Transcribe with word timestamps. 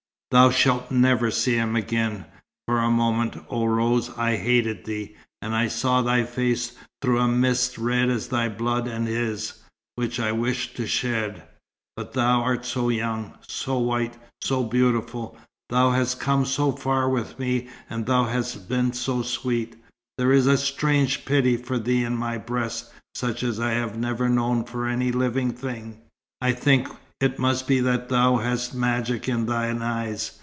"Thou 0.31 0.49
shalt 0.49 0.89
never 0.91 1.29
see 1.29 1.55
him 1.55 1.75
again. 1.75 2.23
For 2.65 2.79
a 2.79 2.89
moment, 2.89 3.35
oh 3.49 3.65
Rose, 3.65 4.11
I 4.17 4.37
hated 4.37 4.85
thee, 4.85 5.17
and 5.41 5.53
I 5.53 5.67
saw 5.67 6.01
thy 6.01 6.23
face 6.23 6.71
through 7.01 7.19
a 7.19 7.27
mist 7.27 7.77
red 7.77 8.09
as 8.09 8.29
thy 8.29 8.47
blood 8.47 8.87
and 8.87 9.09
his, 9.09 9.61
which 9.95 10.21
I 10.21 10.31
wished 10.31 10.77
to 10.77 10.87
shed. 10.87 11.43
But 11.97 12.13
thou 12.13 12.39
art 12.43 12.63
so 12.65 12.87
young 12.87 13.33
so 13.45 13.77
white 13.79 14.15
so 14.39 14.63
beautiful. 14.63 15.37
Thou 15.69 15.91
hast 15.91 16.21
come 16.21 16.45
so 16.45 16.71
far 16.71 17.09
with 17.09 17.37
me, 17.37 17.67
and 17.89 18.05
thou 18.05 18.23
hast 18.23 18.69
been 18.69 18.93
so 18.93 19.23
sweet. 19.23 19.75
There 20.17 20.31
is 20.31 20.47
a 20.47 20.55
strange 20.57 21.25
pity 21.25 21.57
for 21.57 21.77
thee 21.77 22.05
in 22.05 22.15
my 22.15 22.37
breast, 22.37 22.89
such 23.15 23.43
as 23.43 23.59
I 23.59 23.71
have 23.71 23.97
never 23.97 24.29
known 24.29 24.63
for 24.63 24.87
any 24.87 25.11
living 25.11 25.51
thing. 25.51 25.97
I 26.39 26.53
think 26.53 26.87
it 27.19 27.37
must 27.37 27.67
be 27.67 27.79
that 27.81 28.09
thou 28.09 28.37
hast 28.37 28.73
magic 28.73 29.29
in 29.29 29.45
thine 29.45 29.79
eyes. 29.79 30.39